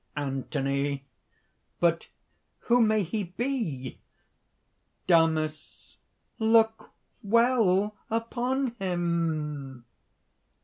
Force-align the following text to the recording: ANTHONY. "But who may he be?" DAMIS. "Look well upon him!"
ANTHONY. 0.17 1.05
"But 1.79 2.07
who 2.61 2.81
may 2.81 3.03
he 3.03 3.23
be?" 3.25 3.99
DAMIS. 5.05 5.99
"Look 6.39 6.89
well 7.21 7.95
upon 8.09 8.73
him!" 8.79 9.85